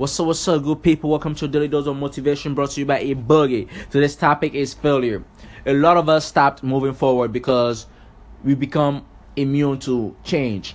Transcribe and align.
What's 0.00 0.18
up, 0.18 0.28
what's 0.28 0.48
up, 0.48 0.62
good 0.62 0.82
people? 0.82 1.10
Welcome 1.10 1.34
to 1.34 1.46
Daily 1.46 1.68
Dose 1.68 1.86
of 1.86 1.94
Motivation 1.94 2.54
brought 2.54 2.70
to 2.70 2.80
you 2.80 2.86
by 2.86 3.00
a 3.00 3.14
boogie. 3.14 3.68
Today's 3.90 4.16
topic 4.16 4.54
is 4.54 4.72
failure. 4.72 5.22
A 5.66 5.74
lot 5.74 5.98
of 5.98 6.08
us 6.08 6.24
stopped 6.24 6.62
moving 6.62 6.94
forward 6.94 7.34
because 7.34 7.84
we 8.42 8.54
become 8.54 9.04
immune 9.36 9.78
to 9.80 10.16
change. 10.24 10.74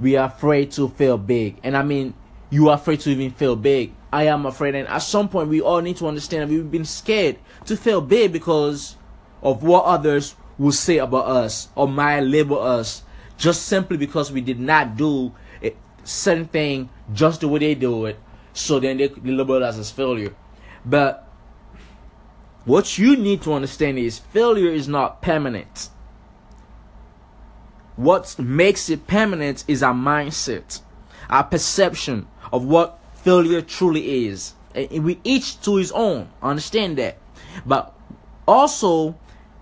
We 0.00 0.16
are 0.16 0.26
afraid 0.26 0.72
to 0.72 0.88
fail 0.88 1.16
big. 1.16 1.60
And 1.62 1.76
I 1.76 1.84
mean, 1.84 2.14
you 2.50 2.68
are 2.68 2.74
afraid 2.74 2.98
to 3.02 3.10
even 3.10 3.30
fail 3.30 3.54
big. 3.54 3.94
I 4.12 4.24
am 4.24 4.44
afraid. 4.44 4.74
And 4.74 4.88
at 4.88 5.02
some 5.02 5.28
point, 5.28 5.50
we 5.50 5.60
all 5.60 5.80
need 5.80 5.98
to 5.98 6.08
understand 6.08 6.42
that 6.42 6.52
we've 6.52 6.68
been 6.68 6.84
scared 6.84 7.36
to 7.66 7.76
fail 7.76 8.00
big 8.00 8.32
because 8.32 8.96
of 9.40 9.62
what 9.62 9.84
others 9.84 10.34
will 10.58 10.72
say 10.72 10.98
about 10.98 11.28
us 11.28 11.68
or 11.76 11.86
might 11.86 12.22
label 12.22 12.60
us 12.60 13.04
just 13.38 13.66
simply 13.66 13.96
because 13.96 14.32
we 14.32 14.40
did 14.40 14.58
not 14.58 14.96
do 14.96 15.32
a 15.62 15.72
certain 16.02 16.46
thing 16.46 16.88
just 17.12 17.40
the 17.40 17.46
way 17.46 17.60
they 17.60 17.76
do 17.76 18.06
it. 18.06 18.18
So 18.54 18.80
then 18.80 18.96
they, 18.96 19.08
they 19.08 19.30
label 19.30 19.62
us 19.62 19.76
as 19.76 19.90
failure. 19.90 20.34
But 20.84 21.28
what 22.64 22.96
you 22.96 23.16
need 23.16 23.42
to 23.42 23.52
understand 23.52 23.98
is 23.98 24.18
failure 24.18 24.70
is 24.70 24.88
not 24.88 25.20
permanent. 25.20 25.90
What 27.96 28.38
makes 28.38 28.88
it 28.88 29.06
permanent 29.06 29.64
is 29.68 29.82
our 29.82 29.94
mindset, 29.94 30.80
our 31.28 31.44
perception 31.44 32.26
of 32.52 32.64
what 32.64 32.98
failure 33.14 33.60
truly 33.60 34.26
is. 34.26 34.54
And 34.74 35.04
we 35.04 35.20
each 35.24 35.60
to 35.62 35.76
his 35.76 35.92
own. 35.92 36.30
Understand 36.42 36.98
that. 36.98 37.18
But 37.66 37.94
also, 38.48 39.16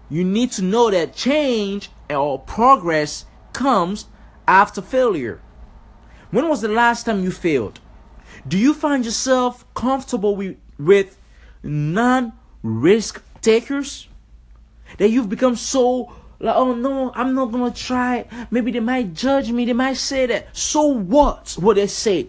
you 0.09 0.25
need 0.25 0.53
to 0.53 0.63
know 0.63 0.91
that 0.91 1.15
change 1.15 1.91
or 2.09 2.39
progress 2.39 3.25
comes 3.53 4.07
after 4.47 4.81
failure. 4.81 5.41
When 6.31 6.49
was 6.49 6.63
the 6.63 6.69
last 6.69 7.05
time 7.05 7.23
you 7.23 7.31
failed? 7.31 7.81
Do 8.47 8.59
you 8.59 8.75
find 8.75 9.05
yourself 9.05 9.65
comfortable 9.75 10.37
with, 10.37 10.57
with 10.79 11.17
non 11.63 12.33
risk 12.63 13.23
takers? 13.41 14.09
That 14.99 15.09
you've 15.09 15.29
become 15.29 15.57
so 15.57 16.13
like, 16.43 16.57
oh 16.57 16.75
no, 16.75 17.13
I'm 17.15 17.35
not 17.35 17.53
gonna 17.53 17.71
try. 17.71 18.27
Maybe 18.51 18.73
they 18.73 18.81
might 18.81 19.15
judge 19.15 19.53
me. 19.53 19.65
They 19.65 19.73
might 19.73 19.97
say 19.97 20.27
that. 20.27 20.57
So 20.57 20.87
what? 20.87 21.57
What 21.59 21.77
they 21.77 21.87
say? 21.87 22.29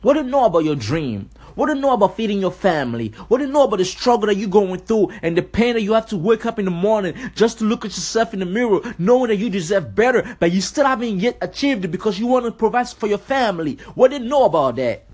What 0.00 0.14
do 0.14 0.20
you 0.20 0.26
know 0.26 0.44
about 0.44 0.60
your 0.60 0.76
dream? 0.76 1.28
What 1.56 1.66
do 1.66 1.74
you 1.74 1.80
know 1.80 1.92
about 1.92 2.16
feeding 2.16 2.38
your 2.38 2.52
family? 2.52 3.08
What 3.26 3.38
do 3.38 3.46
you 3.46 3.50
know 3.50 3.64
about 3.64 3.78
the 3.78 3.84
struggle 3.84 4.28
that 4.28 4.36
you're 4.36 4.48
going 4.48 4.78
through 4.78 5.10
and 5.22 5.36
the 5.36 5.42
pain 5.42 5.74
that 5.74 5.82
you 5.82 5.92
have 5.94 6.06
to 6.06 6.16
wake 6.16 6.46
up 6.46 6.60
in 6.60 6.66
the 6.66 6.70
morning 6.70 7.14
just 7.34 7.58
to 7.58 7.64
look 7.64 7.84
at 7.84 7.90
yourself 7.90 8.32
in 8.32 8.38
the 8.38 8.46
mirror, 8.46 8.78
knowing 8.96 9.30
that 9.30 9.38
you 9.38 9.50
deserve 9.50 9.92
better, 9.92 10.36
but 10.38 10.52
you 10.52 10.60
still 10.60 10.86
haven't 10.86 11.18
yet 11.18 11.36
achieved 11.40 11.84
it 11.84 11.88
because 11.88 12.16
you 12.16 12.28
want 12.28 12.44
to 12.44 12.52
provide 12.52 12.88
for 12.90 13.08
your 13.08 13.18
family? 13.18 13.76
What 13.96 14.12
do 14.12 14.18
you 14.18 14.24
know 14.24 14.44
about 14.44 14.76
that? 14.76 15.07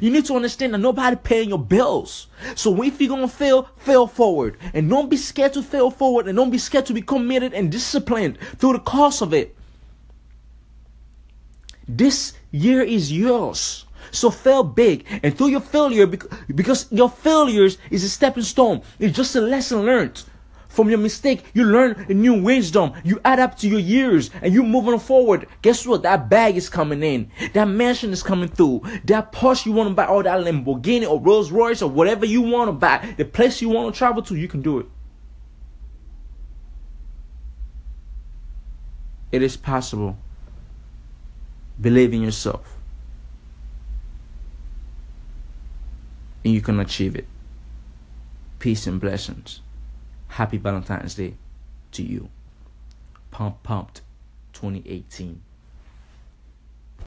You 0.00 0.10
need 0.10 0.24
to 0.26 0.34
understand 0.36 0.72
that 0.74 0.78
nobody 0.78 1.16
paying 1.16 1.50
your 1.50 1.58
bills. 1.58 2.28
So 2.54 2.82
if 2.82 3.00
you're 3.00 3.08
gonna 3.08 3.28
fail, 3.28 3.68
fail 3.76 4.06
forward. 4.06 4.56
And 4.72 4.88
don't 4.88 5.10
be 5.10 5.16
scared 5.16 5.52
to 5.54 5.62
fail 5.62 5.90
forward 5.90 6.26
and 6.26 6.36
don't 6.36 6.50
be 6.50 6.58
scared 6.58 6.86
to 6.86 6.94
be 6.94 7.02
committed 7.02 7.52
and 7.52 7.70
disciplined 7.70 8.38
through 8.58 8.74
the 8.74 8.78
course 8.80 9.20
of 9.20 9.34
it. 9.34 9.54
This 11.86 12.32
year 12.50 12.82
is 12.82 13.12
yours. 13.12 13.84
So 14.10 14.30
fail 14.30 14.62
big 14.62 15.04
and 15.22 15.36
through 15.36 15.48
your 15.48 15.60
failure 15.60 16.06
because 16.06 16.86
your 16.90 17.10
failures 17.10 17.78
is 17.90 18.04
a 18.04 18.08
stepping 18.08 18.44
stone. 18.44 18.82
It's 18.98 19.16
just 19.16 19.36
a 19.36 19.40
lesson 19.40 19.82
learned. 19.82 20.22
From 20.74 20.88
your 20.88 20.98
mistake, 20.98 21.44
you 21.54 21.62
learn 21.62 22.04
a 22.08 22.14
new 22.14 22.34
wisdom. 22.34 22.94
You 23.04 23.20
add 23.24 23.38
up 23.38 23.56
to 23.58 23.68
your 23.68 23.78
years 23.78 24.30
and 24.42 24.52
you 24.52 24.64
moving 24.64 24.98
forward. 24.98 25.46
Guess 25.62 25.86
what? 25.86 26.02
That 26.02 26.28
bag 26.28 26.56
is 26.56 26.68
coming 26.68 27.04
in. 27.04 27.30
That 27.52 27.66
mansion 27.66 28.10
is 28.10 28.24
coming 28.24 28.48
through. 28.48 28.82
That 29.04 29.30
Porsche 29.30 29.66
you 29.66 29.72
want 29.72 29.90
to 29.90 29.94
buy 29.94 30.06
or 30.06 30.24
that 30.24 30.40
Lamborghini 30.40 31.08
or 31.08 31.20
Rolls 31.20 31.52
Royce 31.52 31.80
or 31.80 31.88
whatever 31.88 32.26
you 32.26 32.42
want 32.42 32.68
to 32.68 32.72
buy. 32.72 33.14
The 33.16 33.24
place 33.24 33.62
you 33.62 33.68
want 33.68 33.94
to 33.94 33.96
travel 33.96 34.20
to, 34.24 34.34
you 34.34 34.48
can 34.48 34.62
do 34.62 34.80
it. 34.80 34.86
It 39.30 39.42
is 39.42 39.56
possible. 39.56 40.18
Believe 41.80 42.12
in 42.12 42.22
yourself. 42.22 42.78
And 46.44 46.52
you 46.52 46.60
can 46.60 46.80
achieve 46.80 47.14
it. 47.14 47.28
Peace 48.58 48.88
and 48.88 49.00
blessings. 49.00 49.60
Happy 50.34 50.56
Valentine's 50.56 51.14
Day 51.14 51.34
to 51.92 52.02
you. 52.02 52.28
Pump 53.30 53.62
Pumped 53.62 54.00
2018. 54.52 55.40